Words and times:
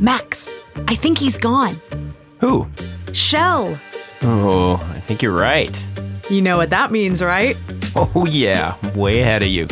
Max, 0.00 0.48
I 0.86 0.94
think 0.94 1.18
he's 1.18 1.38
gone. 1.38 1.80
Who? 2.40 2.68
Shell. 3.12 3.76
Oh, 4.22 4.74
I 4.94 5.00
think 5.00 5.22
you're 5.22 5.36
right. 5.36 5.84
You 6.30 6.40
know 6.40 6.56
what 6.56 6.70
that 6.70 6.92
means, 6.92 7.20
right? 7.20 7.56
Oh, 7.96 8.24
yeah, 8.30 8.76
way 8.94 9.22
ahead 9.22 9.42
of 9.42 9.48
you. 9.48 9.66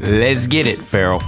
Let's 0.00 0.46
get 0.46 0.66
it, 0.66 0.78
Farrell. 0.78 1.22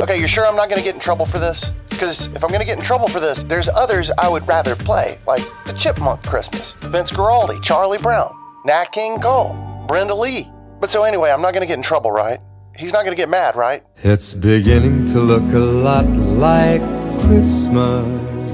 Okay, 0.00 0.18
you're 0.20 0.28
sure 0.28 0.46
I'm 0.46 0.54
not 0.54 0.68
going 0.68 0.78
to 0.78 0.84
get 0.84 0.94
in 0.94 1.00
trouble 1.00 1.26
for 1.26 1.40
this? 1.40 1.72
Because 1.88 2.26
if 2.26 2.44
I'm 2.44 2.50
going 2.50 2.60
to 2.60 2.66
get 2.66 2.78
in 2.78 2.84
trouble 2.84 3.08
for 3.08 3.18
this, 3.18 3.42
there's 3.42 3.68
others 3.68 4.12
I 4.18 4.28
would 4.28 4.46
rather 4.46 4.76
play, 4.76 5.18
like 5.26 5.42
the 5.66 5.72
Chipmunk 5.72 6.22
Christmas, 6.22 6.74
Vince 6.74 7.10
Guaraldi, 7.10 7.60
Charlie 7.60 7.98
Brown, 7.98 8.32
Nat 8.66 8.92
King 8.92 9.18
Cole, 9.18 9.84
Brenda 9.88 10.14
Lee. 10.14 10.48
But 10.80 10.90
so 10.90 11.02
anyway, 11.02 11.30
I'm 11.30 11.42
not 11.42 11.54
going 11.54 11.62
to 11.62 11.66
get 11.66 11.76
in 11.76 11.82
trouble, 11.82 12.12
right? 12.12 12.38
He's 12.76 12.92
not 12.92 13.04
going 13.04 13.16
to 13.16 13.20
get 13.20 13.28
mad, 13.28 13.56
right? 13.56 13.82
It's 13.96 14.32
beginning 14.32 15.06
to 15.06 15.18
look 15.18 15.42
a 15.52 15.58
lot 15.58 16.06
like 16.06 16.97
Christmas. 17.20 18.06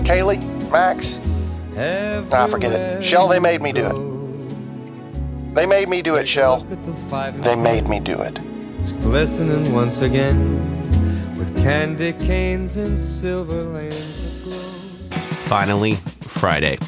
Kayleigh, 0.07 0.71
Max, 0.71 1.21
I 1.77 2.49
forget 2.49 2.73
it. 2.73 3.05
Shell, 3.05 3.29
they 3.29 3.39
made 3.39 3.63
me 3.63 3.73
do 3.73 3.87
it. 3.87 5.55
They 5.55 5.67
made 5.67 5.89
me 5.89 6.03
do 6.03 6.17
it, 6.17 6.27
Shell. 6.27 6.61
They 6.61 7.55
made 7.55 7.89
me 7.89 8.01
do 8.01 8.21
it. 8.21 8.39
It's 8.79 8.93
glistening 8.93 9.73
once 9.73 10.01
again 10.01 11.39
with 11.39 11.57
candy 11.63 12.13
canes 12.13 12.77
and 12.77 12.99
silver 12.99 13.63
lanes 13.63 14.27
of 14.27 14.45
glow. 14.45 15.19
Finally, 15.19 15.95
Friday. 16.23 16.79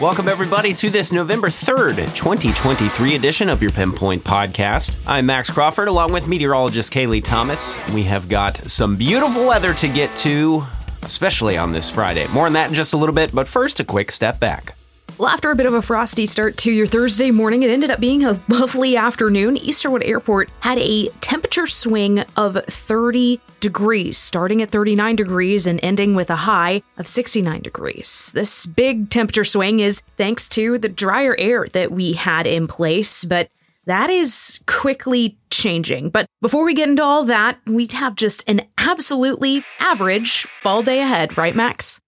Welcome, 0.00 0.28
everybody, 0.28 0.72
to 0.74 0.88
this 0.88 1.12
November 1.12 1.48
3rd, 1.48 1.96
2023 2.14 3.14
edition 3.16 3.48
of 3.50 3.60
your 3.60 3.70
Pinpoint 3.70 4.24
Podcast. 4.24 4.98
I'm 5.06 5.26
Max 5.26 5.50
Crawford, 5.50 5.88
along 5.88 6.12
with 6.12 6.26
meteorologist 6.26 6.90
Kayleigh 6.92 7.22
Thomas. 7.22 7.76
We 7.92 8.04
have 8.04 8.28
got 8.28 8.56
some 8.56 8.96
beautiful 8.96 9.46
weather 9.46 9.74
to 9.74 9.88
get 9.88 10.16
to, 10.16 10.64
especially 11.10 11.56
on 11.56 11.72
this 11.72 11.90
Friday. 11.90 12.28
More 12.28 12.46
on 12.46 12.52
that 12.52 12.68
in 12.68 12.74
just 12.74 12.92
a 12.92 12.96
little 12.96 13.14
bit, 13.14 13.34
but 13.34 13.48
first, 13.48 13.80
a 13.80 13.84
quick 13.84 14.12
step 14.12 14.38
back. 14.38 14.76
Well, 15.18 15.28
after 15.28 15.50
a 15.50 15.56
bit 15.56 15.66
of 15.66 15.74
a 15.74 15.82
frosty 15.82 16.24
start 16.24 16.56
to 16.58 16.72
your 16.72 16.86
Thursday 16.86 17.30
morning, 17.30 17.62
it 17.62 17.68
ended 17.68 17.90
up 17.90 18.00
being 18.00 18.24
a 18.24 18.40
lovely 18.48 18.96
afternoon. 18.96 19.56
Easterwood 19.56 20.06
Airport 20.06 20.48
had 20.60 20.78
a 20.78 21.08
temperature 21.20 21.66
swing 21.66 22.20
of 22.36 22.64
30 22.64 23.40
degrees, 23.58 24.16
starting 24.16 24.62
at 24.62 24.70
39 24.70 25.16
degrees 25.16 25.66
and 25.66 25.78
ending 25.82 26.14
with 26.14 26.30
a 26.30 26.36
high 26.36 26.82
of 26.96 27.06
69 27.06 27.60
degrees. 27.60 28.30
This 28.32 28.64
big 28.64 29.10
temperature 29.10 29.44
swing 29.44 29.80
is 29.80 30.02
thanks 30.16 30.48
to 30.50 30.78
the 30.78 30.88
drier 30.88 31.36
air 31.38 31.66
that 31.72 31.92
we 31.92 32.14
had 32.14 32.46
in 32.46 32.66
place, 32.66 33.24
but 33.26 33.50
that 33.90 34.08
is 34.08 34.60
quickly 34.66 35.36
changing. 35.50 36.10
But 36.10 36.26
before 36.40 36.64
we 36.64 36.74
get 36.74 36.88
into 36.88 37.02
all 37.02 37.24
that, 37.24 37.58
we 37.66 37.88
have 37.92 38.14
just 38.14 38.48
an 38.48 38.62
absolutely 38.78 39.64
average 39.80 40.46
fall 40.62 40.82
day 40.82 41.00
ahead, 41.00 41.36
right, 41.36 41.56
Max? 41.56 42.00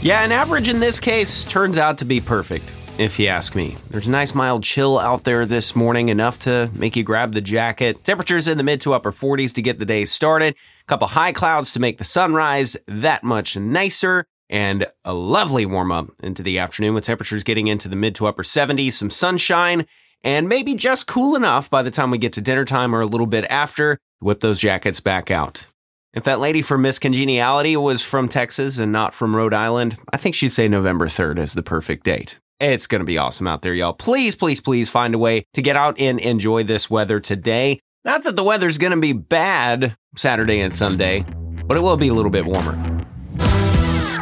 Yeah, 0.00 0.24
an 0.24 0.32
average 0.32 0.70
in 0.70 0.80
this 0.80 0.98
case 0.98 1.44
turns 1.44 1.76
out 1.76 1.98
to 1.98 2.04
be 2.04 2.20
perfect, 2.20 2.74
if 2.98 3.18
you 3.18 3.26
ask 3.26 3.54
me. 3.54 3.76
There's 3.90 4.06
a 4.06 4.10
nice 4.10 4.34
mild 4.34 4.62
chill 4.62 4.98
out 4.98 5.24
there 5.24 5.44
this 5.44 5.76
morning, 5.76 6.08
enough 6.08 6.38
to 6.40 6.70
make 6.72 6.96
you 6.96 7.02
grab 7.02 7.32
the 7.32 7.40
jacket. 7.40 8.02
Temperatures 8.04 8.48
in 8.48 8.56
the 8.56 8.64
mid 8.64 8.80
to 8.82 8.94
upper 8.94 9.12
40s 9.12 9.52
to 9.54 9.62
get 9.62 9.78
the 9.78 9.84
day 9.84 10.06
started. 10.06 10.54
A 10.54 10.84
couple 10.86 11.08
high 11.08 11.32
clouds 11.32 11.72
to 11.72 11.80
make 11.80 11.98
the 11.98 12.04
sunrise 12.04 12.76
that 12.86 13.24
much 13.24 13.56
nicer. 13.56 14.24
And 14.48 14.86
a 15.04 15.12
lovely 15.12 15.66
warm 15.66 15.92
up 15.92 16.06
into 16.22 16.42
the 16.42 16.60
afternoon 16.60 16.94
with 16.94 17.04
temperatures 17.04 17.44
getting 17.44 17.66
into 17.66 17.90
the 17.90 17.96
mid 17.96 18.14
to 18.14 18.26
upper 18.26 18.42
70s, 18.42 18.94
some 18.94 19.10
sunshine, 19.10 19.84
and 20.24 20.48
maybe 20.48 20.74
just 20.74 21.06
cool 21.06 21.36
enough 21.36 21.70
by 21.70 21.82
the 21.82 21.90
time 21.90 22.10
we 22.10 22.18
get 22.18 22.34
to 22.34 22.40
dinner 22.40 22.64
time 22.64 22.94
or 22.94 23.00
a 23.00 23.06
little 23.06 23.26
bit 23.26 23.44
after 23.48 23.98
whip 24.20 24.40
those 24.40 24.58
jackets 24.58 25.00
back 25.00 25.30
out. 25.30 25.66
If 26.14 26.24
that 26.24 26.40
lady 26.40 26.62
from 26.62 26.82
Miss 26.82 26.98
Congeniality 26.98 27.76
was 27.76 28.02
from 28.02 28.28
Texas 28.28 28.78
and 28.78 28.90
not 28.90 29.14
from 29.14 29.36
Rhode 29.36 29.54
Island, 29.54 29.96
I 30.12 30.16
think 30.16 30.34
she'd 30.34 30.52
say 30.52 30.66
November 30.66 31.06
3rd 31.06 31.38
is 31.38 31.52
the 31.52 31.62
perfect 31.62 32.04
date. 32.04 32.38
It's 32.60 32.86
going 32.86 33.00
to 33.00 33.06
be 33.06 33.18
awesome 33.18 33.46
out 33.46 33.62
there, 33.62 33.74
y'all. 33.74 33.92
Please, 33.92 34.34
please, 34.34 34.60
please 34.60 34.90
find 34.90 35.14
a 35.14 35.18
way 35.18 35.44
to 35.54 35.62
get 35.62 35.76
out 35.76 36.00
and 36.00 36.18
enjoy 36.18 36.64
this 36.64 36.90
weather 36.90 37.20
today. 37.20 37.78
Not 38.04 38.24
that 38.24 38.36
the 38.36 38.42
weather's 38.42 38.78
going 38.78 38.92
to 38.92 39.00
be 39.00 39.12
bad 39.12 39.94
Saturday 40.16 40.60
and 40.60 40.74
Sunday, 40.74 41.24
but 41.66 41.76
it 41.76 41.80
will 41.80 41.96
be 41.96 42.08
a 42.08 42.14
little 42.14 42.32
bit 42.32 42.46
warmer. 42.46 42.97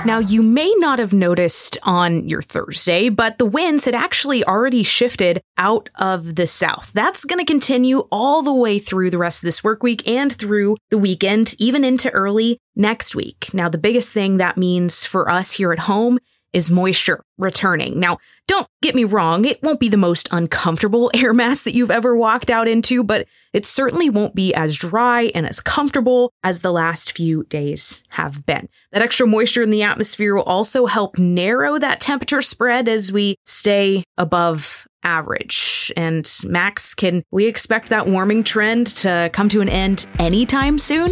Now, 0.06 0.20
you 0.20 0.40
may 0.40 0.72
not 0.78 1.00
have 1.00 1.12
noticed 1.12 1.78
on 1.82 2.28
your 2.28 2.40
Thursday, 2.40 3.08
but 3.08 3.38
the 3.38 3.44
winds 3.44 3.86
had 3.86 3.94
actually 3.96 4.44
already 4.44 4.84
shifted 4.84 5.42
out 5.58 5.90
of 5.96 6.36
the 6.36 6.46
south. 6.46 6.92
That's 6.92 7.24
going 7.24 7.40
to 7.40 7.44
continue 7.44 8.06
all 8.12 8.42
the 8.42 8.54
way 8.54 8.78
through 8.78 9.10
the 9.10 9.18
rest 9.18 9.42
of 9.42 9.48
this 9.48 9.64
work 9.64 9.82
week 9.82 10.06
and 10.06 10.32
through 10.32 10.76
the 10.90 10.96
weekend, 10.96 11.56
even 11.58 11.84
into 11.84 12.08
early 12.10 12.60
next 12.76 13.16
week. 13.16 13.50
Now, 13.52 13.68
the 13.68 13.78
biggest 13.78 14.12
thing 14.12 14.36
that 14.36 14.56
means 14.56 15.04
for 15.04 15.28
us 15.28 15.54
here 15.54 15.72
at 15.72 15.80
home 15.80 16.20
is 16.56 16.70
moisture 16.70 17.22
returning. 17.36 18.00
Now, 18.00 18.16
don't 18.48 18.66
get 18.80 18.94
me 18.94 19.04
wrong, 19.04 19.44
it 19.44 19.62
won't 19.62 19.78
be 19.78 19.90
the 19.90 19.98
most 19.98 20.26
uncomfortable 20.32 21.10
air 21.14 21.34
mass 21.34 21.64
that 21.64 21.74
you've 21.74 21.90
ever 21.90 22.16
walked 22.16 22.50
out 22.50 22.66
into, 22.66 23.04
but 23.04 23.26
it 23.52 23.66
certainly 23.66 24.08
won't 24.08 24.34
be 24.34 24.54
as 24.54 24.74
dry 24.74 25.30
and 25.34 25.46
as 25.46 25.60
comfortable 25.60 26.32
as 26.42 26.62
the 26.62 26.72
last 26.72 27.12
few 27.12 27.44
days 27.44 28.02
have 28.08 28.46
been. 28.46 28.70
That 28.92 29.02
extra 29.02 29.26
moisture 29.26 29.62
in 29.62 29.70
the 29.70 29.82
atmosphere 29.82 30.34
will 30.34 30.44
also 30.44 30.86
help 30.86 31.18
narrow 31.18 31.78
that 31.78 32.00
temperature 32.00 32.40
spread 32.40 32.88
as 32.88 33.12
we 33.12 33.36
stay 33.44 34.02
above 34.16 34.86
average. 35.02 35.92
And 35.94 36.26
Max, 36.46 36.94
can 36.94 37.22
we 37.30 37.44
expect 37.44 37.90
that 37.90 38.08
warming 38.08 38.44
trend 38.44 38.86
to 38.98 39.28
come 39.34 39.50
to 39.50 39.60
an 39.60 39.68
end 39.68 40.06
anytime 40.18 40.78
soon? 40.78 41.10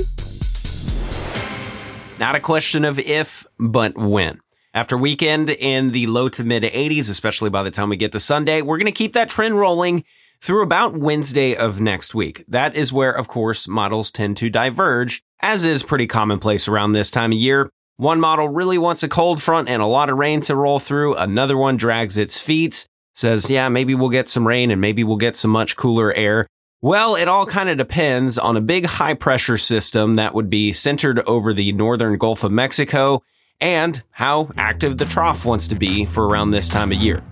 Not 2.18 2.34
a 2.34 2.40
question 2.40 2.86
of 2.86 2.98
if, 2.98 3.46
but 3.58 3.94
when. 3.94 4.40
After 4.74 4.98
weekend 4.98 5.50
in 5.50 5.92
the 5.92 6.08
low 6.08 6.28
to 6.30 6.42
mid 6.42 6.64
80s, 6.64 7.08
especially 7.08 7.48
by 7.48 7.62
the 7.62 7.70
time 7.70 7.90
we 7.90 7.96
get 7.96 8.10
to 8.10 8.18
Sunday, 8.18 8.60
we're 8.60 8.76
going 8.76 8.86
to 8.86 8.92
keep 8.92 9.12
that 9.12 9.28
trend 9.28 9.56
rolling 9.56 10.02
through 10.40 10.64
about 10.64 10.96
Wednesday 10.96 11.54
of 11.54 11.80
next 11.80 12.12
week. 12.12 12.44
That 12.48 12.74
is 12.74 12.92
where, 12.92 13.12
of 13.12 13.28
course, 13.28 13.68
models 13.68 14.10
tend 14.10 14.36
to 14.38 14.50
diverge, 14.50 15.22
as 15.40 15.64
is 15.64 15.84
pretty 15.84 16.08
commonplace 16.08 16.66
around 16.66 16.90
this 16.90 17.08
time 17.08 17.30
of 17.30 17.38
year. 17.38 17.70
One 17.98 18.18
model 18.18 18.48
really 18.48 18.76
wants 18.76 19.04
a 19.04 19.08
cold 19.08 19.40
front 19.40 19.68
and 19.68 19.80
a 19.80 19.86
lot 19.86 20.10
of 20.10 20.18
rain 20.18 20.40
to 20.42 20.56
roll 20.56 20.80
through. 20.80 21.14
Another 21.14 21.56
one 21.56 21.76
drags 21.76 22.18
its 22.18 22.40
feet, 22.40 22.88
says, 23.12 23.48
yeah, 23.48 23.68
maybe 23.68 23.94
we'll 23.94 24.08
get 24.08 24.28
some 24.28 24.46
rain 24.46 24.72
and 24.72 24.80
maybe 24.80 25.04
we'll 25.04 25.18
get 25.18 25.36
some 25.36 25.52
much 25.52 25.76
cooler 25.76 26.12
air. 26.12 26.48
Well, 26.82 27.14
it 27.14 27.28
all 27.28 27.46
kind 27.46 27.68
of 27.68 27.78
depends 27.78 28.38
on 28.38 28.56
a 28.56 28.60
big 28.60 28.86
high 28.86 29.14
pressure 29.14 29.56
system 29.56 30.16
that 30.16 30.34
would 30.34 30.50
be 30.50 30.72
centered 30.72 31.20
over 31.28 31.54
the 31.54 31.70
northern 31.70 32.18
Gulf 32.18 32.42
of 32.42 32.50
Mexico 32.50 33.22
and 33.60 34.02
how 34.10 34.50
active 34.56 34.98
the 34.98 35.04
trough 35.04 35.46
wants 35.46 35.68
to 35.68 35.74
be 35.74 36.04
for 36.04 36.26
around 36.26 36.50
this 36.50 36.68
time 36.68 36.92
of 36.92 36.98
year. 36.98 37.22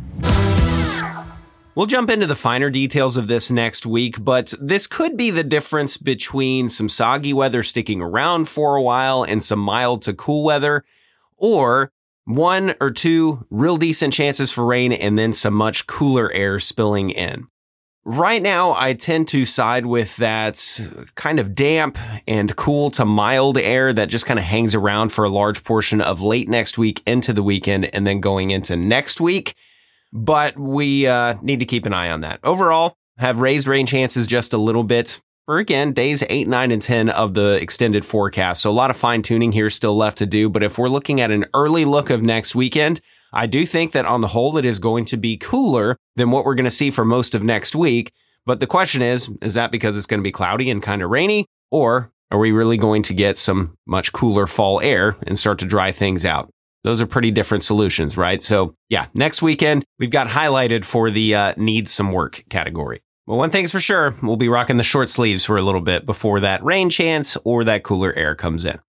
We'll 1.75 1.87
jump 1.87 2.11
into 2.11 2.27
the 2.27 2.37
finer 2.37 2.69
details 2.69 3.17
of 3.17 3.29
this 3.29 3.51
next 3.51 3.87
week, 3.87 4.23
but 4.23 4.53
this 4.61 4.87
could 4.87 5.17
be 5.17 5.31
the 5.31 5.43
difference 5.43 5.97
between 5.97 6.69
some 6.69 6.91
soggy 6.91 7.33
weather 7.33 7.63
sticking 7.63 8.03
around 8.03 8.47
for 8.47 8.77
a 8.77 8.83
while 8.83 9.23
and 9.23 9.43
some 9.43 9.59
mild 9.59 10.03
to 10.03 10.13
cool 10.13 10.45
weather, 10.45 10.85
or 11.39 11.91
one 12.25 12.75
or 12.79 12.91
two 12.91 13.47
real 13.49 13.79
decent 13.79 14.13
chances 14.13 14.53
for 14.53 14.67
rain 14.67 14.93
and 14.93 15.19
then 15.19 15.33
some 15.33 15.55
much 15.55 15.87
cooler 15.87 16.31
air 16.33 16.61
spilling 16.61 17.09
in. 17.09 17.47
Right 18.05 18.43
now, 18.43 18.75
I 18.77 18.95
tend 18.95 19.29
to 19.29 19.45
side 19.45 19.87
with 19.87 20.17
that 20.17 20.59
kind 21.15 21.39
of 21.39 21.55
damp 21.55 21.99
and 22.27 22.55
cool 22.57 22.91
to 22.93 23.05
mild 23.05 23.59
air 23.59 23.93
that 23.93 24.09
just 24.09 24.27
kind 24.27 24.41
of 24.41 24.45
hangs 24.45 24.75
around 24.75 25.13
for 25.13 25.25
a 25.25 25.29
large 25.29 25.63
portion 25.63 26.01
of 26.01 26.21
late 26.21 26.49
next 26.49 26.77
week 26.77 27.01
into 27.07 27.33
the 27.33 27.45
weekend 27.45 27.85
and 27.95 28.05
then 28.05 28.19
going 28.19 28.51
into 28.51 28.77
next 28.77 29.21
week. 29.21 29.55
But 30.13 30.59
we 30.59 31.07
uh, 31.07 31.35
need 31.43 31.61
to 31.61 31.65
keep 31.65 31.87
an 31.87 31.95
eye 31.95 32.11
on 32.11 32.23
that. 32.23 32.41
Overall, 32.43 32.97
have 33.19 33.39
raised 33.39 33.69
rain 33.69 33.87
chances 33.87 34.27
just 34.27 34.53
a 34.53 34.59
little 34.59 34.83
bit 34.83 35.21
for 35.47 35.59
again 35.59 35.93
days 35.93 36.25
8, 36.29 36.49
9, 36.49 36.71
and 36.73 36.83
10 36.83 37.09
of 37.09 37.35
the 37.35 37.61
extended 37.63 38.05
forecast. 38.05 38.63
So 38.63 38.71
a 38.71 38.73
lot 38.73 38.91
of 38.91 38.97
fine 38.97 39.23
tuning 39.23 39.53
here 39.53 39.71
still 39.71 39.97
left 39.97 40.19
to 40.19 40.27
do. 40.27 40.51
But 40.51 40.65
if 40.65 40.77
we're 40.77 40.89
looking 40.89 41.21
at 41.21 41.31
an 41.31 41.45
early 41.55 41.85
look 41.85 42.11
of 42.11 42.21
next 42.21 42.57
weekend, 42.57 43.01
I 43.33 43.47
do 43.47 43.65
think 43.65 43.93
that 43.93 44.07
on 44.07 44.21
the 44.21 44.29
whole, 44.29 44.59
it 44.59 44.65
is 44.65 44.79
going 44.79 45.07
to 45.07 45.17
be 45.17 45.37
cooler 45.37 45.97
than 46.17 46.31
what 46.31 46.45
we're 46.45 46.55
going 46.55 46.65
to 46.65 46.71
see 46.71 46.91
for 46.91 47.05
most 47.05 47.35
of 47.35 47.43
next 47.43 47.75
week. 47.75 48.13
But 48.45 48.61
the 48.61 48.67
question 48.67 49.03
is, 49.03 49.31
is 49.41 49.55
that 49.55 49.71
because 49.71 49.97
it's 49.97 50.07
going 50.07 50.21
to 50.21 50.25
be 50.25 50.33
cloudy 50.33 50.71
and 50.71 50.83
kind 50.83 51.03
of 51.03 51.11
rainy? 51.11 51.47
Or 51.71 52.13
are 52.31 52.39
we 52.39 52.53
really 52.53 52.77
going 52.77 53.03
to 53.05 53.15
get 53.15 53.39
some 53.39 53.77
much 53.87 54.13
cooler 54.13 54.47
fall 54.47 54.81
air 54.81 55.17
and 55.27 55.39
start 55.39 55.59
to 55.61 55.67
dry 55.67 55.93
things 55.93 56.27
out? 56.27 56.51
Those 56.85 57.01
are 57.01 57.07
pretty 57.07 57.31
different 57.31 57.63
solutions, 57.63 58.17
right? 58.17 58.43
So 58.43 58.75
yeah, 58.89 59.07
next 59.15 59.41
weekend, 59.41 59.85
we've 59.99 60.11
got 60.11 60.27
highlighted 60.27 60.85
for 60.85 61.11
the 61.11 61.35
uh, 61.35 61.55
needs 61.57 61.93
some 61.93 62.11
work 62.11 62.43
category. 62.51 63.01
Well, 63.27 63.39
one 63.39 63.51
thing's 63.51 63.71
for 63.71 63.79
sure, 63.79 64.15
we'll 64.21 64.37
be 64.37 64.49
rocking 64.49 64.79
the 64.79 64.83
short 64.83 65.09
sleeves 65.09 65.45
for 65.45 65.57
a 65.57 65.63
little 65.63 65.81
bit 65.81 66.05
before 66.05 66.41
that 66.41 66.65
rain 66.65 66.91
chance 66.91 67.37
or 67.45 67.63
that 67.65 67.85
cooler 67.85 68.13
air 68.15 68.35
comes 68.35 68.65
in. 68.65 68.81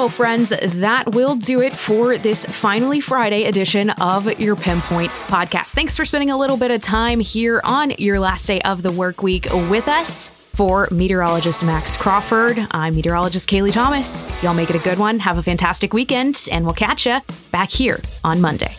Well, 0.00 0.08
friends, 0.08 0.48
that 0.48 1.14
will 1.14 1.36
do 1.36 1.60
it 1.60 1.76
for 1.76 2.16
this 2.16 2.46
finally 2.46 3.02
Friday 3.02 3.44
edition 3.44 3.90
of 3.90 4.40
your 4.40 4.56
Pinpoint 4.56 5.10
podcast. 5.26 5.74
Thanks 5.74 5.94
for 5.94 6.06
spending 6.06 6.30
a 6.30 6.38
little 6.38 6.56
bit 6.56 6.70
of 6.70 6.80
time 6.80 7.20
here 7.20 7.60
on 7.64 7.90
your 7.98 8.18
last 8.18 8.46
day 8.46 8.62
of 8.62 8.80
the 8.82 8.90
work 8.90 9.22
week 9.22 9.46
with 9.68 9.88
us. 9.88 10.30
For 10.54 10.88
meteorologist 10.90 11.62
Max 11.62 11.98
Crawford, 11.98 12.66
I'm 12.70 12.96
meteorologist 12.96 13.46
Kayleigh 13.50 13.74
Thomas. 13.74 14.26
Y'all 14.42 14.54
make 14.54 14.70
it 14.70 14.76
a 14.76 14.78
good 14.78 14.98
one. 14.98 15.18
Have 15.18 15.36
a 15.36 15.42
fantastic 15.42 15.92
weekend, 15.92 16.48
and 16.50 16.64
we'll 16.64 16.72
catch 16.72 17.04
you 17.04 17.20
back 17.52 17.68
here 17.70 18.00
on 18.24 18.40
Monday. 18.40 18.74